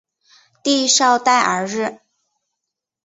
[0.63, 1.99] 蒂绍代尔日。